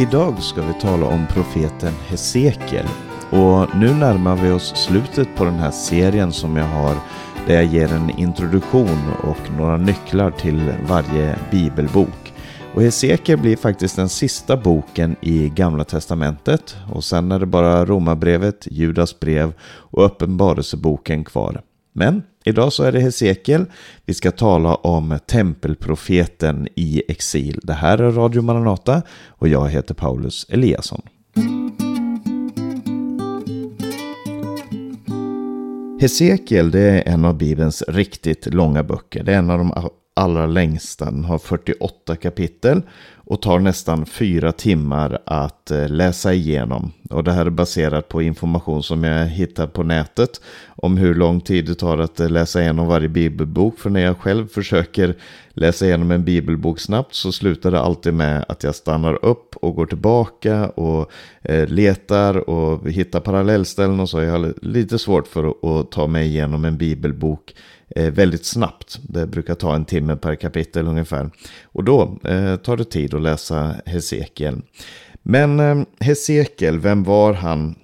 [0.00, 2.86] Idag ska vi tala om profeten Hesekiel.
[3.30, 6.96] Och nu närmar vi oss slutet på den här serien som jag har
[7.46, 12.32] där jag ger en introduktion och några nycklar till varje bibelbok.
[12.74, 17.84] Och Hesekiel blir faktiskt den sista boken i Gamla Testamentet och sen är det bara
[17.84, 21.62] Romarbrevet, Judas brev och Uppenbarelseboken kvar.
[21.92, 23.64] Men idag så är det Hesekiel.
[24.04, 27.60] Vi ska tala om tempelprofeten i exil.
[27.62, 31.02] Det här är Radio Maranata och jag heter Paulus Eliasson.
[36.00, 39.24] Hesekiel det är en av Bibelns riktigt långa böcker.
[39.24, 41.04] Det är en av de allra längsta.
[41.04, 42.82] Den har 48 kapitel
[43.30, 46.92] och tar nästan fyra timmar att eh, läsa igenom.
[47.10, 51.40] Och det här är baserat på information som jag hittar på nätet om hur lång
[51.40, 53.78] tid det tar att eh, läsa igenom varje bibelbok.
[53.78, 55.14] För när jag själv försöker
[55.48, 59.74] läsa igenom en bibelbok snabbt så slutar det alltid med att jag stannar upp och
[59.74, 61.10] går tillbaka och
[61.42, 64.20] eh, letar och hittar parallellställen och så.
[64.20, 67.54] Jag har lite svårt för att ta mig igenom en bibelbok
[67.96, 69.00] Eh, väldigt snabbt.
[69.02, 71.30] Det brukar ta en timme per kapitel ungefär.
[71.64, 74.62] Och då eh, tar det tid att läsa Hesekiel.
[75.22, 77.74] Men eh, Hesekiel, vem var han?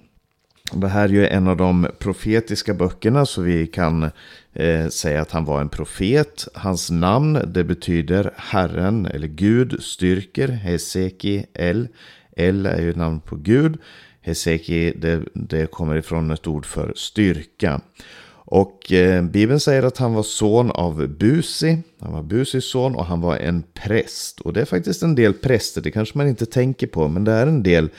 [0.73, 4.09] Det här är ju en av de profetiska böckerna så vi kan
[4.53, 6.47] eh, säga att han var en profet.
[6.53, 10.47] Hans namn det betyder Herren eller Gud styrker.
[10.47, 11.87] Heseki El.
[12.35, 13.77] El är ju namn på Gud.
[14.21, 17.81] Heseki det, det kommer ifrån ett ord för styrka.
[18.49, 21.77] Och eh, Bibeln säger att han var son av Busi.
[21.99, 24.39] Han var Busis son och han var en präst.
[24.39, 27.31] Och det är faktiskt en del präster, det kanske man inte tänker på, men det
[27.31, 27.89] är en del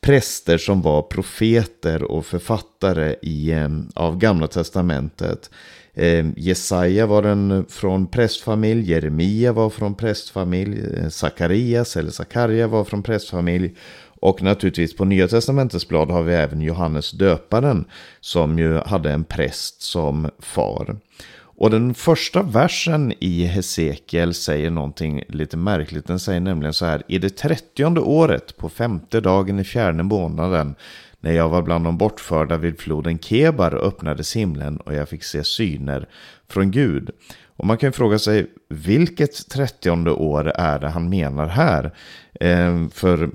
[0.00, 5.50] präster som var profeter och författare i, eh, av Gamla Testamentet.
[5.94, 12.84] Eh, Jesaja var den från prästfamilj, Jeremia var från prästfamilj, eh, Sakarias eller Sakarja var
[12.84, 13.76] från prästfamilj.
[14.22, 17.84] Och naturligtvis på Nya Testamentets blad har vi även Johannes döparen
[18.20, 20.96] som ju hade en präst som far.
[21.34, 26.06] Och den första versen i Hesekiel säger någonting lite märkligt.
[26.06, 27.02] Den säger nämligen så här.
[27.08, 30.74] I det trettionde året på femte dagen i fjärde månaden
[31.20, 35.44] när jag var bland de bortförda vid floden Kebar öppnades himlen och jag fick se
[35.44, 36.08] syner
[36.48, 37.10] från Gud.
[37.56, 41.94] Och man kan ju fråga sig vilket trettionde år är det han menar här?
[42.40, 43.30] Eh, för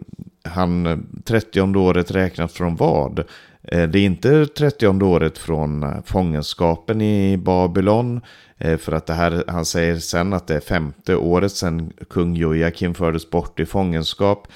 [0.47, 3.23] han 30 året räknat från vad?
[3.63, 8.21] Eh, det är inte 30 året från eh, fångenskapen i Babylon.
[8.57, 12.35] Eh, för att det här, han säger sen att det är femte året sedan kung
[12.35, 14.47] Jojakim fördes bort i fångenskap.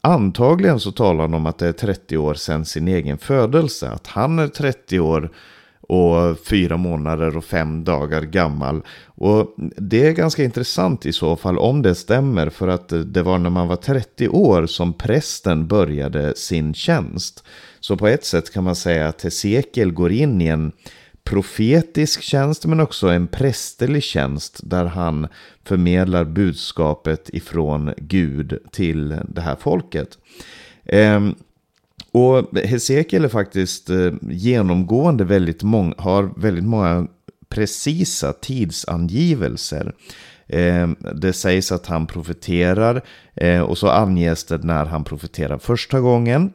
[0.00, 3.88] Antagligen så talar han om att det är 30 år sedan sin egen födelse.
[3.90, 5.30] Att han är 30 år
[5.88, 8.82] och fyra månader och fem dagar gammal.
[9.04, 13.38] Och det är ganska intressant i så fall om det stämmer för att det var
[13.38, 17.44] när man var 30 år som prästen började sin tjänst.
[17.80, 20.72] Så på ett sätt kan man säga att Hesekiel går in i en
[21.24, 25.28] profetisk tjänst men också en prästerlig tjänst där han
[25.64, 30.18] förmedlar budskapet ifrån Gud till det här folket.
[30.84, 31.34] Ehm,
[32.16, 37.06] och Hesekiel är faktiskt eh, genomgående väldigt många, har väldigt många
[37.48, 39.94] precisa tidsangivelser.
[40.46, 43.02] Ehm, det sägs att han profeterar
[43.34, 46.52] eh, och så anges det när han profeterar första gången.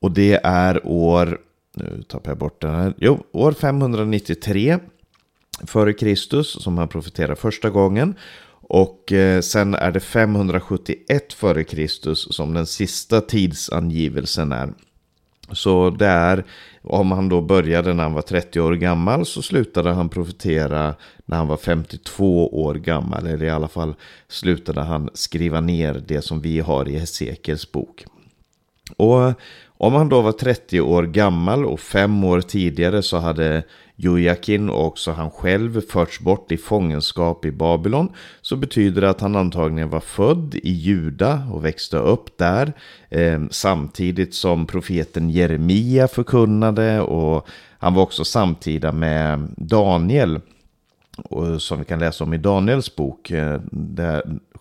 [0.00, 1.38] Och det är år,
[1.76, 4.78] nu tappar jag bort den här, jo, år 593
[5.66, 8.14] före Kristus som han profeterar första gången.
[8.68, 12.14] Och eh, sen är det 571 f.Kr.
[12.14, 14.72] som den sista tidsangivelsen är.
[15.52, 16.44] Så det är,
[16.82, 20.94] om han då började när han var 30 år gammal så slutade han profetera
[21.26, 23.26] när han var 52 år gammal.
[23.26, 23.94] Eller i alla fall
[24.28, 28.04] slutade han skriva ner det som vi har i Hesekiels bok.
[28.96, 29.32] Och
[29.76, 33.62] om han då var 30 år gammal och fem år tidigare så hade
[33.96, 38.08] Jojakin och också han själv förts bort i fångenskap i Babylon
[38.40, 42.72] så betyder det att han antagligen var född i Juda och växte upp där
[43.08, 47.48] eh, samtidigt som profeten Jeremia förkunnade och
[47.78, 50.40] han var också samtida med Daniel
[51.16, 53.30] och som vi kan läsa om i Daniels bok.
[53.30, 53.60] Eh,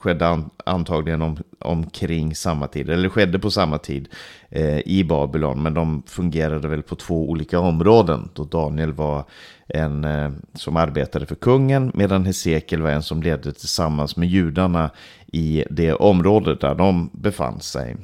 [0.04, 4.08] skedde antagligen om, omkring samma tid, eller skedde på samma tid
[4.50, 5.64] eh, i Babylon.
[5.64, 8.30] Men de fungerade väl på två olika områden.
[8.34, 9.24] Då Daniel var
[9.68, 14.90] en eh, som arbetade för kungen, medan Hesekiel var en som ledde tillsammans med judarna
[15.28, 17.96] i det området där de befann sig.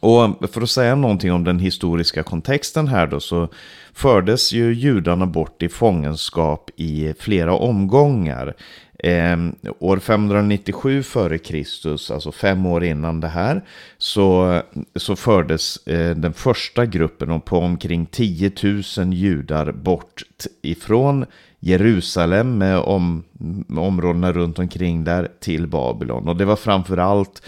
[0.00, 3.48] Och för att säga någonting om den historiska kontexten här då så
[3.92, 8.54] fördes ju judarna bort i fångenskap i flera omgångar.
[8.98, 9.36] Eh,
[9.78, 13.64] år 597 före Kristus, alltså fem år innan det här,
[13.98, 14.60] så,
[14.96, 20.22] så fördes eh, den första gruppen på omkring 10 000 judar bort
[20.62, 21.26] ifrån
[21.60, 23.24] Jerusalem med, om,
[23.66, 26.28] med områdena runt omkring där till Babylon.
[26.28, 27.42] Och det var framför allt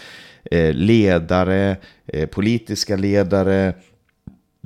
[0.50, 1.76] eh, ledare,
[2.06, 3.74] eh, politiska ledare,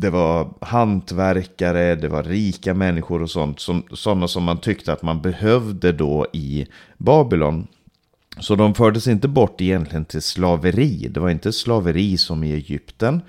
[0.01, 3.61] det var hantverkare, det var rika människor och sånt.
[3.61, 6.67] Som, sådana som man tyckte att man behövde då i
[6.99, 7.67] Babylon.
[8.41, 11.09] Så de fördes inte bort egentligen till slaveri.
[11.11, 13.23] Det var inte slaveri som i Egypten.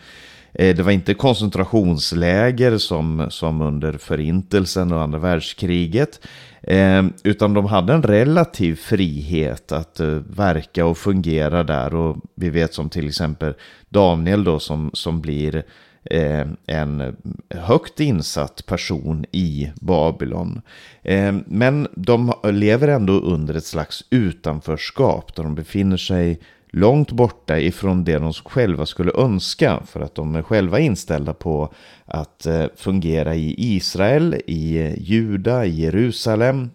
[0.53, 6.27] Eh, det var inte koncentrationsläger som, som under förintelsen och andra världskriget.
[6.61, 11.95] Eh, utan de hade en relativ frihet att eh, verka och fungera där.
[11.95, 13.53] Och vi vet som till exempel
[13.89, 15.63] Daniel då som, som blir
[16.03, 17.15] Eh, en
[17.49, 20.61] högt insatt person i Babylon.
[21.03, 26.39] Eh, men de lever ändå under ett slags utanförskap där de befinner sig
[26.71, 31.73] långt borta ifrån det de själva skulle önska för att de är själva inställda på
[32.05, 36.69] att eh, fungera i Israel, i Juda, i Jerusalem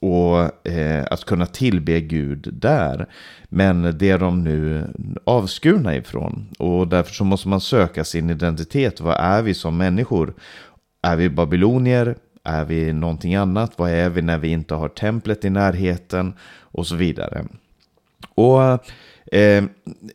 [0.00, 3.06] och eh, att kunna tillbe Gud där.
[3.48, 4.86] Men det är de nu
[5.24, 6.48] avskurna ifrån.
[6.58, 9.00] Och därför så måste man söka sin identitet.
[9.00, 10.34] Vad är vi som människor?
[11.02, 12.16] Är vi babylonier?
[12.44, 13.72] Är vi någonting annat?
[13.76, 16.34] Vad är vi när vi inte har templet i närheten?
[16.72, 17.44] Och så vidare.
[18.34, 18.62] Och
[19.36, 19.64] eh,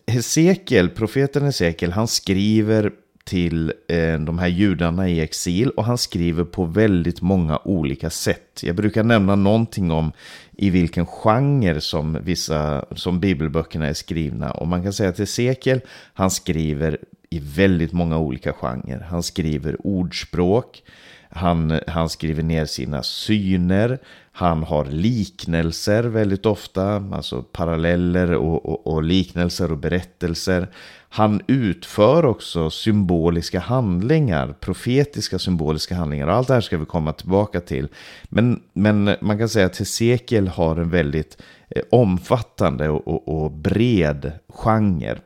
[0.07, 2.91] Hesekiel, profeten Hesekiel, han skriver
[3.25, 8.61] till eh, de här judarna i exil och han skriver på väldigt många olika sätt.
[8.63, 10.11] Jag brukar nämna någonting om
[10.57, 15.81] i vilken genre som vissa som bibelböckerna är skrivna och man kan säga att Hesekiel
[16.13, 16.97] han skriver
[17.29, 18.99] i väldigt många olika genrer.
[19.09, 20.83] Han skriver ordspråk,
[21.29, 23.99] han, han skriver ner sina syner,
[24.31, 30.67] han har liknelser väldigt ofta, alltså paralleller och, och, och, liknelser och berättelser.
[31.09, 36.27] Han utför också symboliska handlingar, profetiska symboliska handlingar.
[36.27, 37.87] Allt det här ska vi komma tillbaka till.
[38.23, 43.51] Men, men man kan säga att Hesekiel har en väldigt eh, omfattande och, och, och
[43.51, 45.17] bred genre.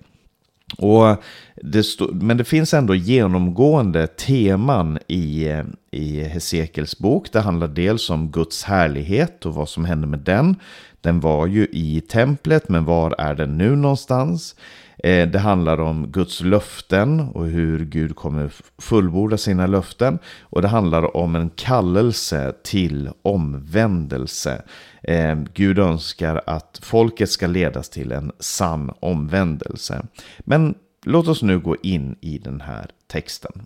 [0.77, 1.24] Och
[1.56, 5.48] det stå, men det finns ändå genomgående teman i,
[5.92, 7.31] i Hesekels bok.
[7.31, 10.56] Det handlar dels om Guds härlighet och vad som hände med den.
[11.01, 14.56] Den var ju i templet, men var är den nu någonstans?
[15.03, 20.19] Eh, det handlar om Guds löften och hur Gud kommer fullborda sina löften.
[20.41, 24.61] Och det handlar om en kallelse till omvändelse.
[25.03, 30.05] Eh, Gud önskar att folket ska ledas till en sann omvändelse.
[30.39, 30.75] Men
[31.05, 33.65] låt oss nu gå in i den här texten.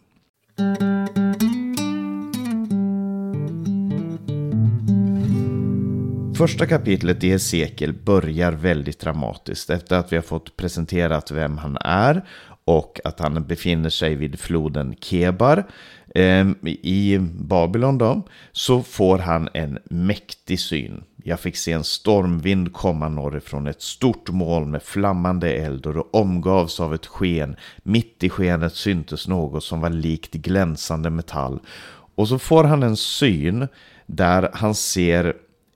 [6.35, 11.77] Första kapitlet i Hesekiel börjar väldigt dramatiskt efter att vi har fått presenterat vem han
[11.81, 12.25] är
[12.65, 15.63] och att han befinner sig vid floden Kebar
[16.15, 21.03] eh, i Babylon då, så får han en mäktig syn.
[21.24, 26.03] Jag fick se en stormvind komma norrifrån, ett stort moln med flammande eld och det
[26.12, 27.56] omgavs av ett sken.
[27.83, 31.59] Mitt i skenet syntes något som var likt glänsande metall.
[32.15, 33.68] Och så får han en syn
[34.06, 35.33] där han ser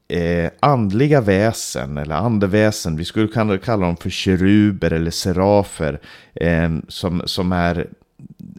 [0.08, 2.98] eh, andliga väsen eller andeväsen.
[2.98, 6.00] Vi skulle kunna kalla dem för keruber eller serafer.
[6.36, 7.88] Eh, som, som är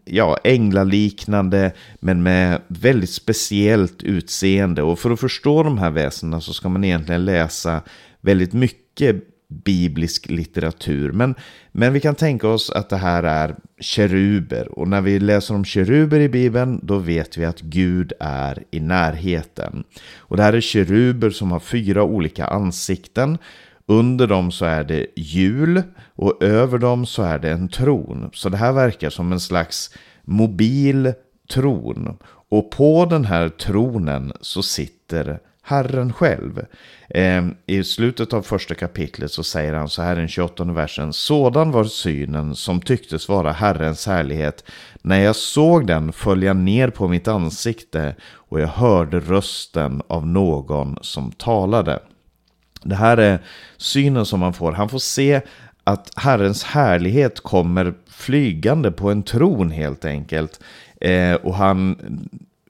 [0.04, 4.82] ja, änglaliknande men med väldigt speciellt utseende.
[4.82, 7.82] Och för att förstå de här väsena så ska man egentligen läsa
[8.20, 9.16] väldigt mycket
[9.48, 11.12] biblisk litteratur.
[11.12, 11.34] Men,
[11.72, 14.78] men vi kan tänka oss att det här är keruber.
[14.78, 18.80] Och när vi läser om keruber i Bibeln, då vet vi att Gud är i
[18.80, 19.84] närheten.
[20.16, 23.38] Och det här är keruber som har fyra olika ansikten.
[23.86, 25.82] Under dem så är det hjul
[26.14, 28.30] och över dem så är det en tron.
[28.32, 31.12] Så det här verkar som en slags mobil
[31.50, 32.18] tron.
[32.50, 35.38] Och på den här tronen så sitter
[35.68, 36.66] Herren själv.
[37.08, 41.12] Eh, I slutet av första kapitlet så säger han så här i den 28 versen.
[41.12, 44.64] Sådan var synen som tycktes vara Herrens härlighet.
[45.02, 50.26] När jag såg den föll jag ner på mitt ansikte och jag hörde rösten av
[50.26, 51.98] någon som talade.
[52.82, 53.38] Det här är
[53.76, 54.72] synen som man får.
[54.72, 55.40] Han får se
[55.84, 60.60] att Herrens härlighet kommer flygande på en tron helt enkelt.
[61.00, 61.96] Eh, och han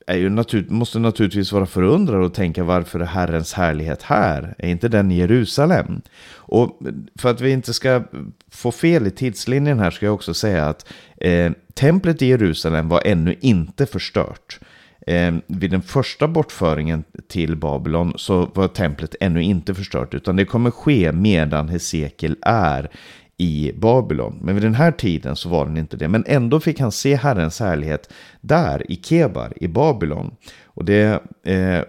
[0.09, 4.55] är ju natur måste naturligtvis vara förundrad och tänka varför är Herrens härlighet här?
[4.59, 6.01] Är inte den i Jerusalem?
[6.35, 6.81] Och
[7.19, 8.03] för att vi inte ska
[8.51, 10.87] få fel i tidslinjen här ska jag också säga att
[11.17, 14.61] eh, templet i Jerusalem var ännu inte förstört.
[15.07, 20.45] Eh, vid den första bortföringen till Babylon så var templet ännu inte förstört utan det
[20.45, 22.91] kommer ske medan Hesekiel är
[23.41, 24.39] i Babylon.
[24.43, 26.09] Men vid den här tiden så var den inte det.
[26.09, 30.35] Men ändå fick han se Herrens härlighet där i Kebar i Babylon.
[30.65, 31.83] Och det eh,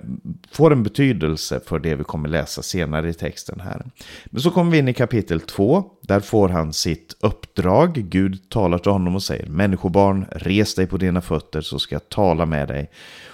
[0.52, 3.86] får en betydelse för det vi kommer läsa senare i texten här.
[4.26, 5.84] Men så kommer vi in i kapitel 2.
[6.10, 7.94] Där får han sitt uppdrag.
[7.94, 12.10] Gud talar till honom och säger Människobarn, res dig på dina fötter så ska jag
[12.10, 12.90] tala med dig.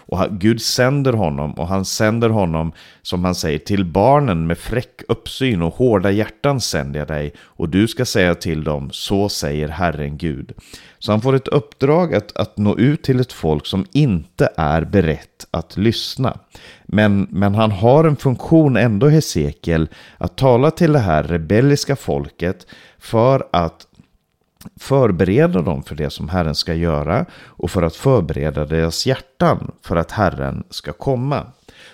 [0.08, 5.02] Och Gud sänder honom och han sänder honom, som han säger, till barnen med fräck
[5.08, 7.34] uppsyn och hårda hjärtan sänder jag dig.
[7.40, 10.52] Och du ska säga till dem, så säger Herren Gud.
[11.00, 14.82] Så han får ett uppdrag att, att nå ut till ett folk som inte är
[14.82, 16.38] berett att lyssna.
[16.86, 19.88] Men, men han har en funktion ändå, Hesekiel,
[20.18, 22.68] att tala till det här rebelliska folket
[23.00, 23.88] för att
[24.80, 29.96] förbereda dem för det som Herren ska göra och för att förbereda deras hjärtan för
[29.96, 31.48] att Herren ska komma.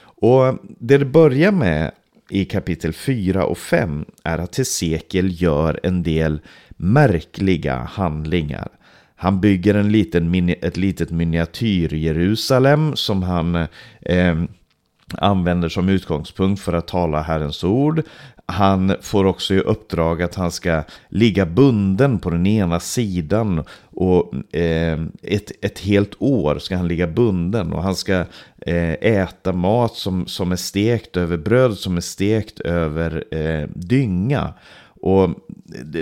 [0.04, 1.92] Och det det börjar med
[2.30, 8.68] i kapitel 4 och 5 är att Hesekiel gör en del märkliga handlingar.
[9.16, 13.56] Han bygger en liten, ett litet miniatyr-Jerusalem som han
[14.02, 14.44] eh,
[15.18, 18.03] använder som utgångspunkt för att tala Herrens ord.
[18.46, 23.63] Han får också i uppdrag att han ska ligga bunden på den ena sidan
[23.96, 28.25] och eh, ett, ett helt år ska han ligga bunden och han ska
[28.65, 34.53] eh, äta mat som, som är stekt över bröd som är stekt över eh, dynga.
[35.01, 35.30] Och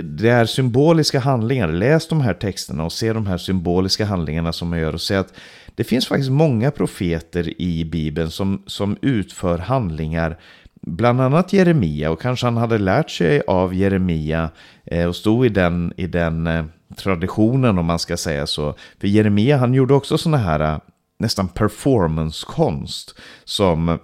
[0.04, 1.68] det är symboliska handlingar.
[1.68, 5.14] Läs de här texterna och se de här symboliska handlingarna som man gör och se
[5.14, 5.32] att
[5.80, 10.38] det finns faktiskt många profeter i Bibeln som, som utför handlingar
[10.82, 14.50] bland annat Jeremia och kanske han hade lärt sig av Jeremia
[14.84, 16.64] eh, och stod i den, i den eh,
[16.96, 18.74] traditionen om man ska säga så.
[19.00, 20.78] För Jeremia han gjorde också sådana här eh,
[21.18, 23.98] nästan performancekonst som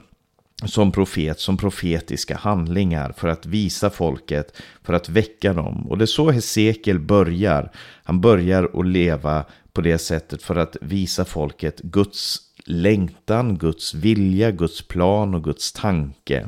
[0.64, 5.86] som profet, som profetiska handlingar för att visa folket, för att väcka dem.
[5.86, 7.72] Och det är så Hesekiel börjar.
[8.04, 14.50] Han börjar att leva på det sättet för att visa folket Guds längtan, Guds vilja,
[14.50, 16.46] Guds plan och Guds tanke.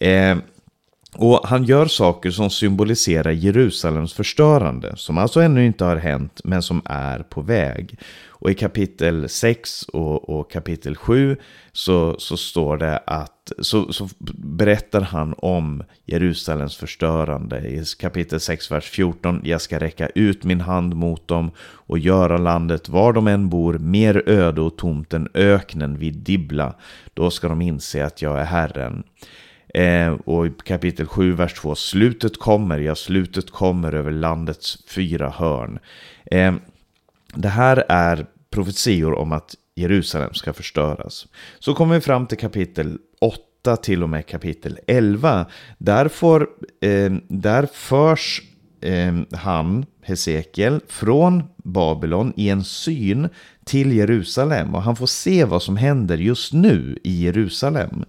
[0.00, 0.36] Eh,
[1.16, 6.62] och han gör saker som symboliserar Jerusalems förstörande, som alltså ännu inte har hänt, men
[6.62, 7.98] som är på väg.
[8.28, 11.36] Och i kapitel 6 och, och kapitel 7
[11.72, 17.68] så, så står det att, så, så berättar han om Jerusalems förstörande.
[17.68, 22.38] I kapitel 6, vers 14, jag ska räcka ut min hand mot dem och göra
[22.38, 26.74] landet, var de än bor, mer öde och tomt än öknen vid Dibla.
[27.14, 29.02] Då ska de inse att jag är Herren.
[29.74, 35.30] Eh, och i kapitel 7, vers 2, slutet kommer, ja slutet kommer över landets fyra
[35.30, 35.78] hörn.
[36.30, 36.54] Eh,
[37.34, 41.26] det här är profetior om att Jerusalem ska förstöras.
[41.58, 45.46] Så kommer vi fram till kapitel 8 till och med kapitel 11.
[45.78, 46.48] Där, får,
[46.80, 48.42] eh, där förs
[48.80, 53.28] eh, han, Hesekiel, från Babylon i en syn
[53.64, 54.74] till Jerusalem.
[54.74, 58.04] Och han får se vad som händer just nu i Jerusalem.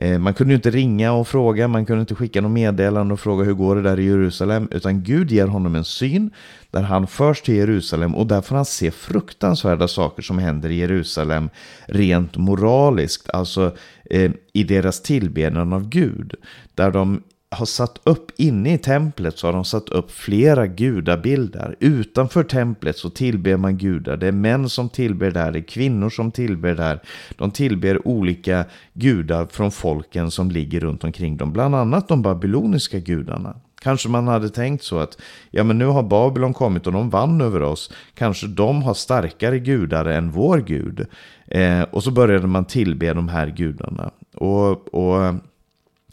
[0.00, 3.20] Eh, man kunde ju inte ringa och fråga, man kunde inte skicka något meddelande och
[3.20, 4.68] fråga hur går det där i Jerusalem.
[4.70, 6.30] Utan Gud ger honom en syn
[6.70, 10.74] där han förs till Jerusalem och där får han se fruktansvärda saker som händer i
[10.74, 11.50] Jerusalem
[11.86, 13.30] rent moraliskt.
[13.30, 13.76] Alltså
[14.10, 16.34] eh, i deras tillbedjan av Gud.
[16.74, 21.76] Där de har satt upp inne i templet så har de satt upp flera gudabilder.
[21.80, 24.16] Utanför templet så tillber man gudar.
[24.16, 27.00] Det är män som tillber där, det är kvinnor som tillber där.
[27.36, 31.52] De tillber olika gudar från folken som ligger runt omkring dem.
[31.52, 33.56] Bland annat de babyloniska gudarna.
[33.80, 35.18] Kanske man hade tänkt så att
[35.50, 37.92] ja men nu har Babylon kommit och de vann över oss.
[38.14, 41.06] Kanske de har starkare gudar än vår gud.
[41.46, 44.10] Eh, och så började man tillbe de här gudarna.
[44.34, 45.34] Och, och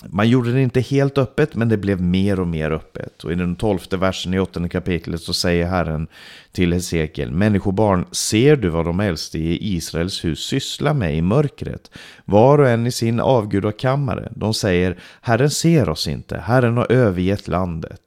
[0.03, 3.23] man gjorde det inte helt öppet, men det blev mer och mer öppet.
[3.23, 6.07] Och i den tolfte versen i åttonde kapitlet så säger Herren
[6.51, 11.91] till Hesekiel, Människobarn, ser du vad de äldste i Israels hus sysslar med i mörkret?
[12.25, 14.31] Var och en i sin avgudakammare.
[14.35, 18.01] De säger, Herren ser oss inte, Herren har övergett landet.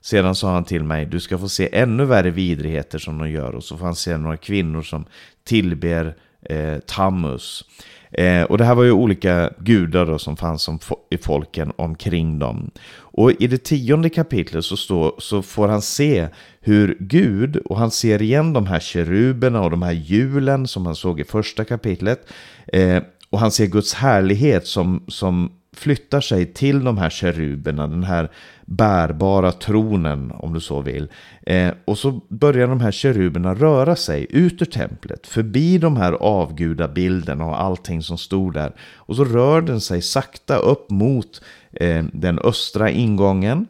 [0.00, 3.54] Sedan sa han till mig, du ska få se ännu värre vidrigheter som de gör.
[3.54, 5.04] Och så får han se några kvinnor som
[5.44, 7.64] tillber eh, Tammuz.
[8.12, 10.78] Eh, och det här var ju olika gudar då som fanns som
[11.10, 12.70] i folken omkring dem.
[12.94, 16.28] Och i det tionde kapitlet så, står, så får han se
[16.60, 20.94] hur Gud, och han ser igen de här keruberna och de här hjulen som han
[20.94, 22.26] såg i första kapitlet.
[22.66, 28.04] Eh, och han ser Guds härlighet som, som flyttar sig till de här keruberna, den
[28.04, 28.30] här
[28.76, 31.08] bärbara tronen om du så vill.
[31.46, 36.12] Eh, och så börjar de här keruberna röra sig ut ur templet, förbi de här
[36.12, 38.72] avgudabilderna och allting som stod där.
[38.96, 43.66] Och så rör den sig sakta upp mot eh, den östra ingången.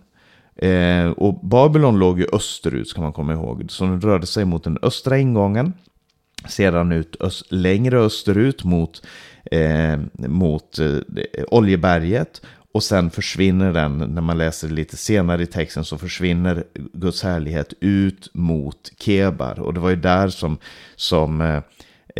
[0.57, 3.65] Eh, och Babylon låg ju österut ska man komma ihåg.
[3.69, 5.73] Så den rörde sig mot den östra ingången.
[6.49, 9.03] Sedan ut öst, längre österut mot
[9.51, 10.99] eh, mot eh,
[11.49, 12.43] Oljeberget.
[12.73, 17.73] Och sen försvinner den, när man läser lite senare i texten, så försvinner Guds härlighet
[17.81, 19.61] ut mot Kebar.
[19.61, 20.59] Och det var ju där som,
[20.97, 21.63] som, eh,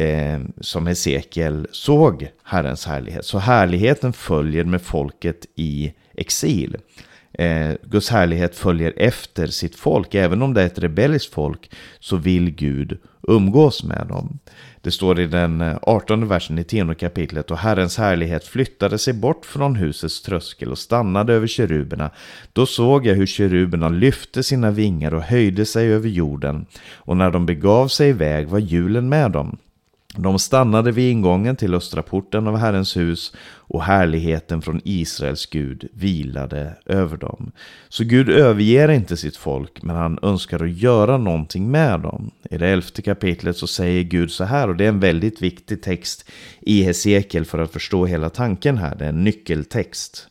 [0.05, 3.25] eh som Hesekiel såg Herrens härlighet.
[3.25, 6.77] Så härligheten följer med folket i exil.
[7.33, 10.15] Eh, Guds härlighet följer efter sitt folk.
[10.15, 14.39] Även om det är ett rebelliskt folk så vill Gud umgås med dem.
[14.83, 19.15] Det står i den eh, 18 versen i 10 kapitlet och Herrens härlighet flyttade sig
[19.15, 22.11] bort från husets tröskel och stannade över keruberna.
[22.53, 27.31] Då såg jag hur keruberna lyfte sina vingar och höjde sig över jorden och när
[27.31, 29.59] de begav sig iväg var hjulen med dem.
[30.17, 33.33] De stannade vid ingången till östra porten av Herrens hus
[33.73, 37.53] och härligheten från Israels Gud vilade över dem.
[37.89, 42.31] Så Gud överger inte sitt folk, men han önskar att göra någonting med dem.
[42.51, 45.83] I det elfte kapitlet så säger Gud så här, och det är en väldigt viktig
[45.83, 50.29] text i Hesekiel för att förstå hela tanken här, det är en nyckeltext.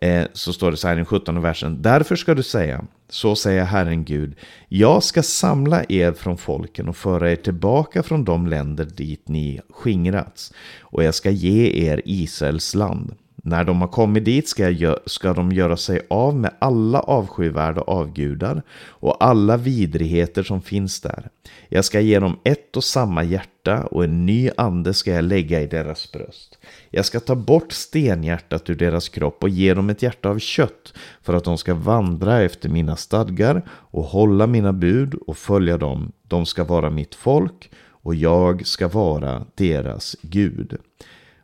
[0.00, 3.36] Eh, så står det så här i den 17 versen, därför ska du säga, så
[3.36, 4.34] säger Herren Gud,
[4.68, 9.60] jag ska samla er från folken och föra er tillbaka från de länder dit ni
[9.70, 13.14] skingrats, och jag ska ge er Israels land.
[13.44, 17.80] När de har kommit dit ska, jag, ska de göra sig av med alla avskyvärda
[17.80, 21.28] avgudar och alla vidrigheter som finns där.
[21.68, 25.60] Jag ska ge dem ett och samma hjärta och en ny ande ska jag lägga
[25.60, 26.58] i deras bröst.
[26.90, 30.94] Jag ska ta bort stenhjärtat ur deras kropp och ge dem ett hjärta av kött
[31.22, 36.12] för att de ska vandra efter mina stadgar och hålla mina bud och följa dem.
[36.22, 37.70] De ska vara mitt folk
[38.02, 40.76] och jag ska vara deras Gud.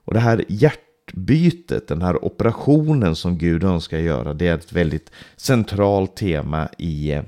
[0.05, 4.73] Och det här hjärtat bytet, den här operationen som Gud önskar göra, det är ett
[4.73, 7.21] väldigt centralt tema i,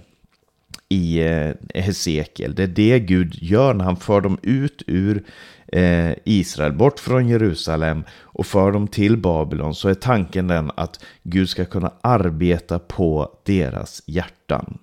[0.89, 2.55] i eh, Hesekiel.
[2.55, 5.25] Det är det Gud gör när han för dem ut ur
[5.67, 11.05] eh, Israel, bort från Jerusalem och för dem till Babylon, så är tanken den att
[11.23, 14.79] Gud ska kunna arbeta på deras hjärtan.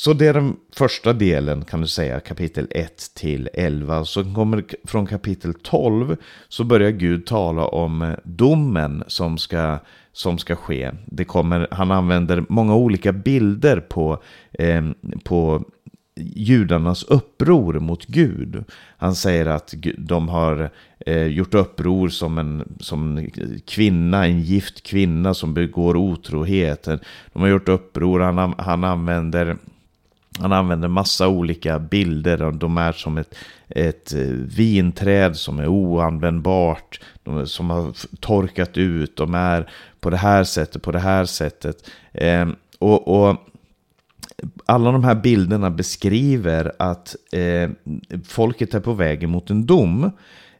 [0.00, 4.04] Så det är den första delen kan du säga, kapitel 1 till 11.
[4.04, 6.16] Så kommer från kapitel 12
[6.48, 9.78] så börjar Gud tala om eh, domen som ska,
[10.12, 10.90] som ska ske.
[11.06, 14.82] Det kommer, han använder många olika bilder på, eh,
[15.24, 15.64] på
[16.16, 18.64] judarnas uppror mot Gud.
[18.96, 20.70] Han säger att de har
[21.06, 23.30] eh, gjort uppror som en, som en
[23.66, 26.88] kvinna, en gift kvinna som begår otrohet.
[27.32, 29.56] De har gjort uppror, han, han använder
[30.40, 32.42] han använder massa olika bilder.
[32.42, 33.34] Och de är som ett,
[33.68, 34.20] ett eh,
[34.56, 37.00] vinträd som är oanvändbart.
[37.22, 39.16] De, som har torkat ut.
[39.16, 39.70] De är
[40.00, 41.90] på det här sättet, på det här sättet.
[42.12, 42.48] Eh,
[42.78, 43.36] och, och,
[44.66, 47.70] alla de här bilderna beskriver att eh,
[48.24, 50.10] folket är på väg mot en dom.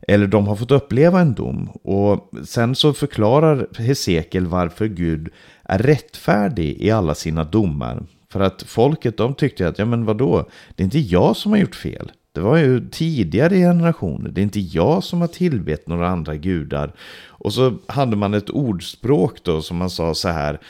[0.08, 1.68] Eller de har fått uppleva en dom.
[1.82, 5.28] Och sen så förklarar Hesekiel varför Gud
[5.64, 8.02] är rättfärdig i alla sina domar.
[8.32, 11.58] För att folket de tyckte att, ja men vadå, det är inte jag som har
[11.58, 12.12] gjort fel.
[12.32, 16.92] Det var ju tidigare generationer, det är inte jag som har tillbett några andra gudar.
[17.26, 20.60] Och så hade man ett ordspråk då som man sa så här.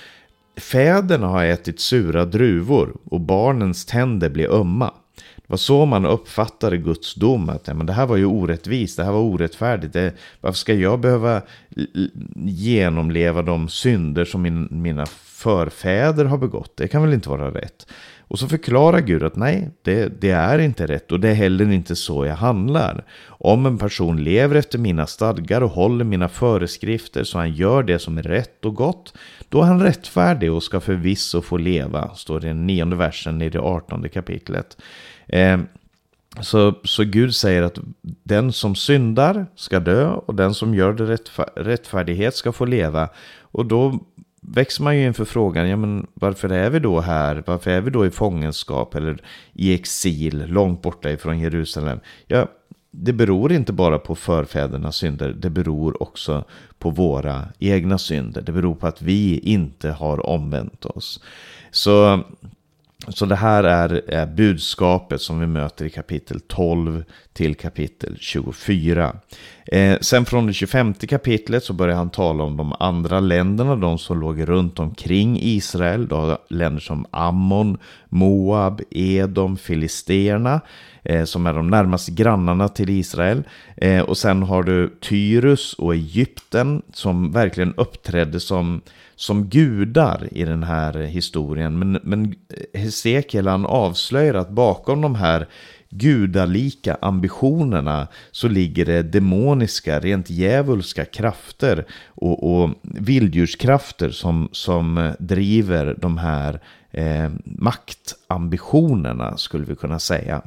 [0.56, 4.94] Fäderna har ätit sura druvor och barnens tänder blir ömma.
[5.48, 7.48] Det var så man uppfattade Guds dom.
[7.48, 9.92] Att ja, men det här var ju orättvist, det här var orättfärdigt.
[9.92, 11.42] Det, varför ska jag behöva
[12.44, 15.06] genomleva de synder som min, mina
[15.38, 16.76] förfäder har begått.
[16.76, 17.86] Det kan väl inte vara rätt.
[18.28, 21.70] Och så förklarar Gud att nej, det, det, är inte rätt och det är heller
[21.70, 23.04] inte så jag handlar.
[23.26, 27.98] Om en person lever efter mina stadgar och håller mina föreskrifter så han gör det
[27.98, 29.14] som är rätt och gott,
[29.48, 33.42] då är han rättfärdig och ska förvisso få leva, står det i den nionde versen
[33.42, 34.76] i det artonde kapitlet.
[35.28, 35.58] Eh,
[36.40, 41.06] så, så Gud säger att den som syndar ska dö och den som gör det
[41.06, 43.08] rättfär rättfärdighet ska få leva.
[43.40, 43.98] Och då
[44.40, 47.42] växer man ju inför frågan, ja men varför är vi då här?
[47.46, 49.18] Varför är vi då i fångenskap eller
[49.52, 52.00] i exil långt borta ifrån Jerusalem?
[52.26, 52.46] Ja,
[52.90, 56.44] det beror inte bara på förfädernas synder, det beror också
[56.78, 58.42] på våra egna synder.
[58.42, 61.22] Det beror på att vi inte har omvänt oss.
[61.70, 62.24] Så
[63.06, 69.16] så det här är, är budskapet som vi möter i kapitel 12 till kapitel 24.
[69.72, 73.98] Eh, sen från det 25 kapitlet så börjar han tala om de andra länderna, de
[73.98, 76.08] som låg runt omkring Israel.
[76.08, 77.78] Då, länder som Ammon,
[78.08, 80.60] Moab, Edom, Filisterna
[81.02, 83.42] eh, som är de närmaste grannarna till Israel.
[83.76, 88.80] Eh, och sen har du Tyrus och Egypten som verkligen uppträdde som
[89.16, 91.78] som gudar i den här historien.
[91.78, 92.34] Men, men
[92.74, 95.46] Hesekiel han avslöjar att bakom de här
[95.90, 105.96] gudalika ambitionerna så ligger det demoniska, rent djävulska krafter och, och vilddjurskrafter som, som driver
[105.98, 110.42] de här eh, maktambitionerna skulle vi kunna säga.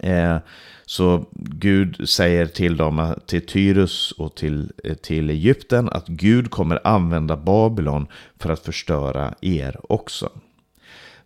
[0.00, 0.38] Eh,
[0.86, 7.36] så Gud säger till dem, till Tyrus och till, till Egypten att Gud kommer använda
[7.36, 8.06] Babylon
[8.38, 10.30] för att förstöra er också.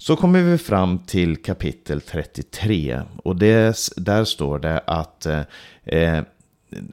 [0.00, 5.42] Så kommer vi fram till kapitel 33 och det, där står det att, eh,
[5.84, 6.22] eh,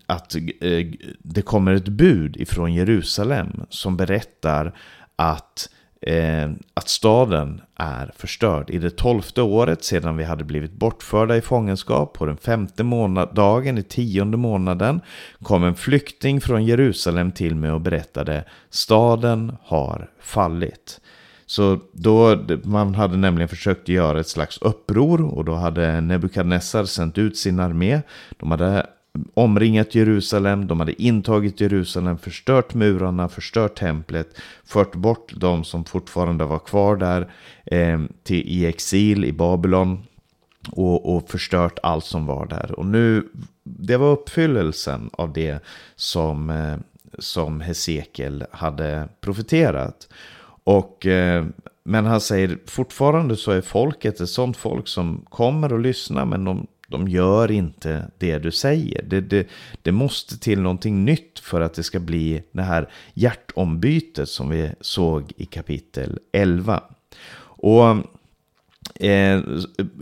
[0.06, 0.88] att eh,
[1.20, 4.78] det kommer ett bud ifrån Jerusalem som berättar
[5.15, 5.70] att
[6.02, 8.70] eh, att staden är förstörd.
[8.70, 13.36] I det tolfte året sedan vi hade blivit bortförda i fångenskap på den femte månad,
[13.36, 15.02] dagen i tionde månaden
[15.43, 21.00] kom en flykting från Jerusalem till mig och berättade staden har fallit.
[21.49, 27.17] Så då, man hade nämligen försökt göra ett slags uppror och då hade Nebukadnessar sänt
[27.17, 28.01] ut sin armé.
[28.38, 28.86] De hade
[29.33, 36.45] omringat Jerusalem, de hade intagit Jerusalem, förstört murarna, förstört templet, fört bort de som fortfarande
[36.45, 37.31] var kvar där
[37.65, 40.03] eh, till, i exil i Babylon
[40.71, 42.79] och, och förstört allt som var där.
[42.79, 43.27] Och nu,
[43.63, 45.63] det var uppfyllelsen av det
[45.95, 46.77] som, eh,
[47.19, 50.07] som Hesekiel hade profeterat.
[50.67, 51.45] Och, eh,
[51.84, 56.43] men han säger fortfarande så är folket ett sånt folk som kommer och lyssnar men
[56.43, 59.03] de de gör inte det du säger.
[59.03, 59.47] Det, det,
[59.82, 64.71] det, måste till någonting nytt för att det ska bli det här hjärtombytet som vi
[64.82, 66.84] såg i kapitel 11.
[67.39, 67.95] Och
[68.99, 69.41] Eh,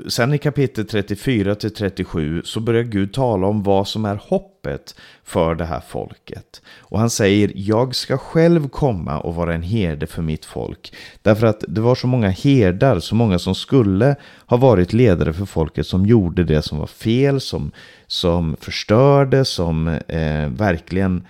[0.07, 4.95] sen i kapitel 34 till 37 så börjar Gud tala om vad som är hoppet
[5.23, 6.61] för det här folket.
[6.77, 10.93] Och han säger, jag ska själv komma och vara en herde för mitt folk.
[11.21, 15.45] Därför att det var så många herdar, så många som skulle ha varit ledare för
[15.45, 17.71] folket som gjorde det som var fel, som,
[18.07, 21.23] som förstörde, som eh, verkligen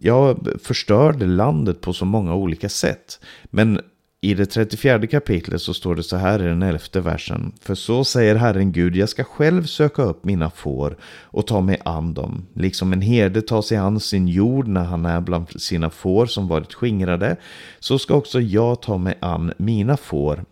[0.00, 3.20] ja, förstörde landet på så många olika sätt.
[3.44, 3.80] Men
[4.24, 7.52] i det 34 kapitlet så står det så här i den elfte versen.
[7.60, 11.80] För så säger Herren Gud, jag ska själv söka upp mina får och ta mig
[11.84, 12.46] an dem.
[12.54, 16.48] Liksom en herde tar sig an sin jord när han är bland sina får som
[16.48, 17.36] varit skingrade.
[17.80, 20.44] Så ska också jag ta mig an mina får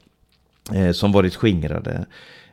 [0.73, 2.07] eh, som varit skingrade.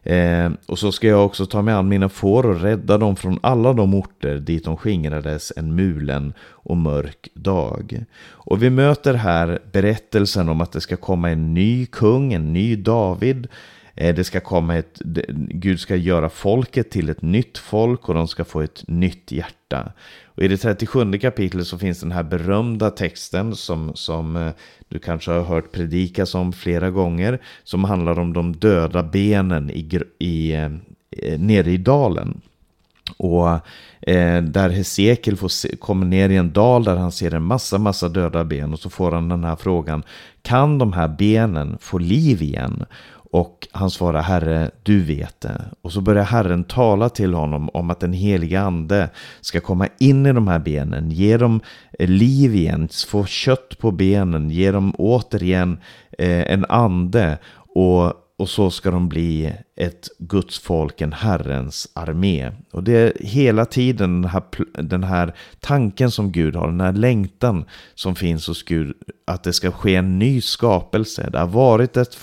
[0.08, 3.40] Eh, och så ska jag också ta mig an mina får och rädda dem från
[3.44, 8.04] alla de orter dit de skingrades en mulen och mörk dag.
[8.26, 12.76] Och vi möter här berättelsen om att det ska komma en ny kung, en ny
[12.76, 13.48] David.
[13.96, 15.02] Eh, det ska komma ett,
[15.50, 19.92] Gud ska göra folket till ett nytt folk och de ska få ett nytt hjärta.
[20.38, 24.52] Och i det 37 kapitlet så finns den här berömda texten som, som eh,
[24.90, 27.42] du kanske har hört predikas om flera gånger.
[27.64, 30.72] Som handlar om de döda benen i, i, eh,
[31.12, 32.42] eh, nere i dalen.
[33.18, 33.50] Och
[34.02, 37.78] eh, där Hesekiel får se, kommer ner i en dal där han ser en massa,
[37.78, 38.74] massa döda ben.
[38.74, 40.04] Och så får han den här frågan.
[40.42, 42.86] Kan de här benen få liv igen?
[43.32, 45.62] Och han svarar Herre, du vet det.
[45.82, 49.10] Och så börjar Herren tala till honom om att den heliga ande
[49.42, 51.62] ska komma in i de här benen, ge dem
[52.00, 55.78] eh, liv igen, få kött på benen, ge dem återigen
[56.18, 57.38] eh, en ande.
[57.76, 62.52] Och, och så ska de bli ett Guds folk, en Herrens armé.
[62.72, 64.44] Och det är hela tiden den här,
[64.84, 68.94] den här tanken som Gud har, den här längtan som finns hos Gud,
[69.28, 71.30] att det ska ske en ny skapelse.
[71.32, 72.18] Det har varit ett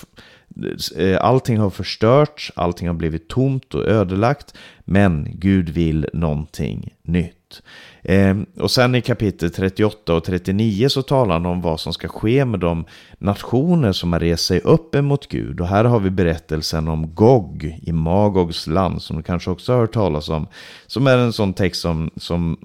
[0.97, 4.53] Eh, allting har förstörts, allting har blivit tomt och ödelagt.
[4.85, 7.61] Men Gud vill någonting nytt.
[8.03, 12.07] Ehm, och sen i kapitel 38 och 39 så talar han om vad som ska
[12.07, 12.85] ske med de
[13.17, 15.61] nationer som har rest sig upp emot Gud.
[15.61, 19.79] Och här har vi berättelsen om Gog i Magogs land som du kanske också har
[19.79, 20.47] hört talas om.
[20.87, 22.57] Som är en sån text som, som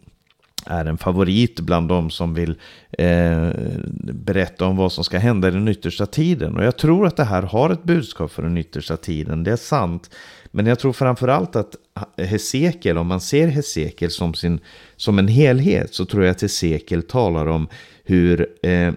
[0.67, 2.59] är en favorit bland de som vill
[2.99, 3.49] eh,
[4.13, 6.57] berätta om vad som ska hända i den yttersta tiden.
[6.57, 9.57] Och jag tror att det här har ett budskap för den yttersta tiden, det är
[9.57, 10.11] sant.
[10.51, 11.77] Men jag tror framförallt att
[12.17, 14.61] Hesekiel, om man ser Hesekiel som, sin,
[14.97, 17.69] som en helhet, så tror jag att Hesekiel talar om
[18.05, 18.93] hur eh,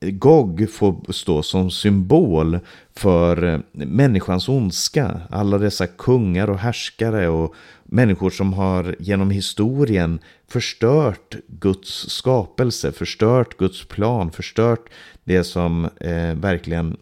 [0.00, 2.58] Gog får stå som symbol
[2.94, 5.20] för eh, människans ondska.
[5.30, 7.54] Alla dessa kungar och härskare och
[7.84, 14.88] människor som har genom historien förstört Guds skapelse, förstört Guds plan, förstört
[15.24, 16.96] det som eh, verkligen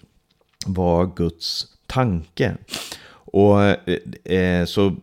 [0.66, 2.56] var Guds tanke.
[3.10, 3.76] Och eh,
[4.24, 4.96] eh så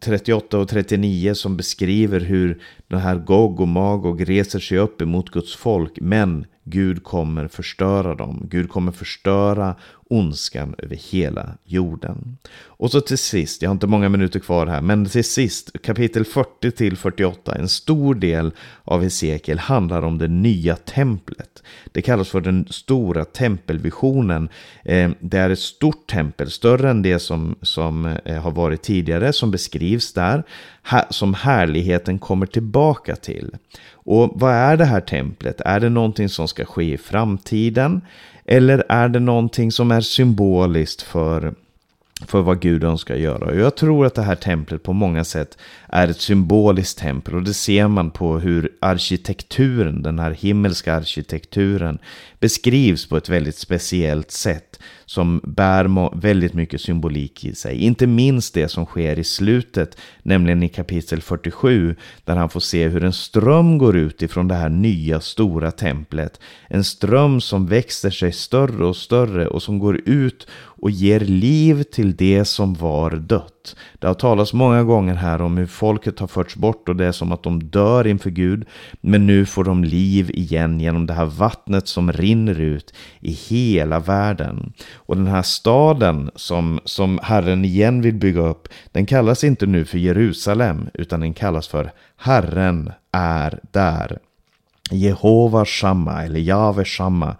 [0.00, 5.30] 38 och 39 som beskriver hur den här Gog och Magog reser sig upp emot
[5.30, 6.00] Guds folk.
[6.00, 8.46] Men Gud kommer förstöra dem.
[8.50, 9.76] Gud kommer förstöra
[10.10, 12.38] ondskan över hela jorden.
[12.66, 16.24] Och så till sist, jag har inte många minuter kvar här, men till sist kapitel
[16.24, 18.52] 40 till 48, en stor del
[18.84, 21.62] av Hesekiel handlar om det nya templet.
[21.92, 24.48] Det kallas för den stora tempelvisionen.
[24.84, 29.32] Eh, det är ett stort tempel, större än det som, som eh, har varit tidigare,
[29.32, 30.42] som beskrivs där,
[31.10, 33.56] som härligheten kommer tillbaka till.
[33.92, 35.60] Och vad är det här templet?
[35.60, 38.00] Är det någonting som ska ske i framtiden?
[38.50, 41.54] Eller är det någonting som är symboliskt för,
[42.26, 43.46] för vad Gud önskar göra?
[43.46, 47.34] Och jag tror att det här templet på många sätt är ett symboliskt tempel.
[47.34, 51.98] Och det ser man på hur arkitekturen, den här himmelska arkitekturen,
[52.40, 57.78] beskrivs på ett väldigt speciellt sätt som bär väldigt mycket symbolik i sig.
[57.78, 62.88] Inte minst det som sker i slutet, nämligen i kapitel 47, där han får se
[62.88, 66.40] hur en ström går ut ifrån det här nya stora templet.
[66.68, 70.46] En ström som växer sig större och större och som går ut
[70.78, 73.76] och ger liv till det som var dött.
[73.98, 77.12] Det har talats många gånger här om hur folket har förts bort och det är
[77.12, 78.64] som att de dör inför Gud.
[79.00, 84.00] Men nu får de liv igen genom det här vattnet som rinner ut i hela
[84.00, 84.72] världen.
[84.94, 89.84] Och den här staden som, som Herren igen vill bygga upp, den kallas inte nu
[89.84, 94.18] för Jerusalem, utan den kallas för Herren är där.
[94.90, 97.36] Jehova Shamma eller Jave Shamma.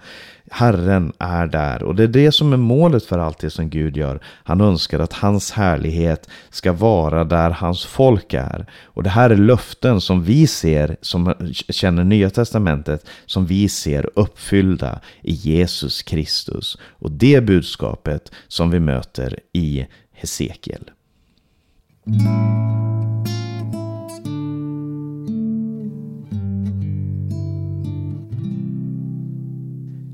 [0.50, 3.96] Herren är där och det är det som är målet för allt det som Gud
[3.96, 4.20] gör.
[4.24, 8.66] Han önskar att hans härlighet ska vara där hans folk är.
[8.84, 14.10] Och det här är löften som vi ser, som känner Nya Testamentet, som vi ser
[14.14, 16.78] uppfyllda i Jesus Kristus.
[16.82, 20.90] Och det budskapet som vi möter i Hesekiel.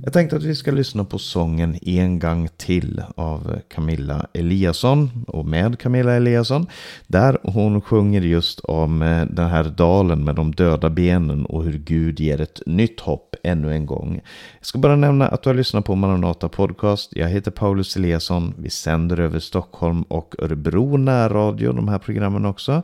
[0.05, 5.47] Jag tänkte att vi ska lyssna på sången En gång till av Camilla Eliasson och
[5.47, 6.67] med Camilla Eliasson.
[7.07, 11.79] Där hon sjunger just om eh, den här dalen med de döda benen och hur
[11.79, 14.21] Gud ger ett nytt hopp ännu en gång.
[14.59, 17.17] Jag ska bara nämna att du har lyssnat på Maranata Podcast.
[17.17, 18.55] Jag heter Paulus Eliasson.
[18.59, 22.83] Vi sänder över Stockholm och Örebro närradio, de här programmen också.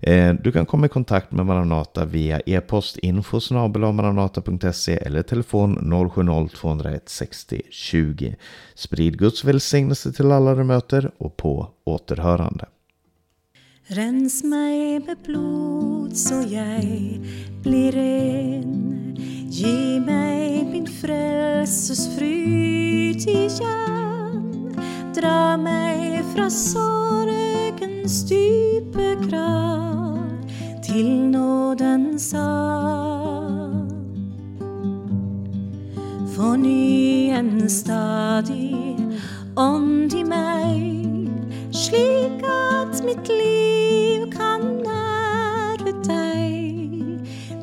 [0.00, 5.92] Eh, du kan komma i kontakt med Maranata via e-post info eller telefon
[6.50, 8.36] 070 201 60 20.
[8.74, 12.68] Sprid Guds välsignelse till alla du möter och på återhörande.
[13.82, 17.20] Rens mig med blod så jag
[17.62, 19.16] blir ren.
[19.50, 24.76] Ge mig min frälses fryd igen.
[25.14, 30.28] Dra mig från sorgens djupa grav
[30.82, 32.34] till nådens
[36.40, 38.96] på ny en stadig
[39.56, 41.28] ond i mig
[41.72, 46.74] slik att mitt liv kan nära dig?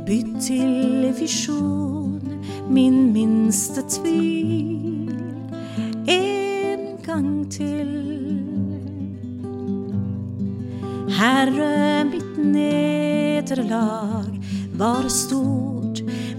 [0.05, 5.11] Bytt till vision min minsta tvil
[6.07, 8.13] en gång till.
[11.09, 14.41] Herre, mitt nederlag
[14.73, 15.76] var stort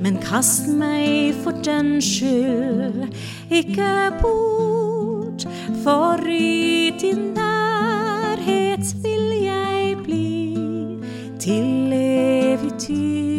[0.01, 3.15] men kast mig för den skyld
[3.51, 5.43] icke bort
[5.85, 10.57] för i din närhet vill jag bli
[11.39, 13.39] till evig tid.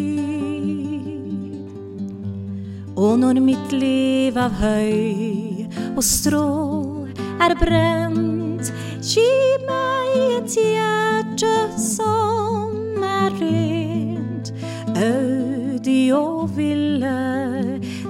[2.95, 7.08] Och när mitt liv av höj och strå
[7.39, 12.49] är bränt ge mig ett hjärta som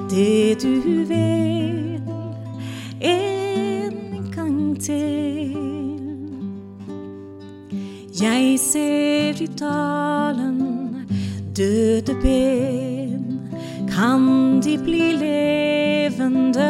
[0.10, 2.02] det du vill
[3.00, 5.58] en gång till.
[8.14, 10.60] Jag ser i dalen
[11.56, 13.40] döda ben
[13.96, 16.70] kan de bli levande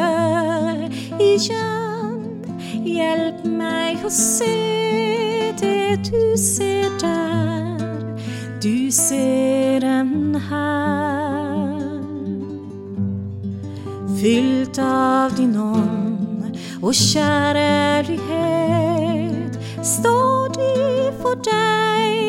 [1.19, 2.45] igen.
[2.85, 8.19] Hjälp mig att se det du ser där,
[8.61, 11.28] du ser den här.
[14.21, 18.19] Fyllt av din ånd och kärlighet
[19.83, 22.28] står det för dig.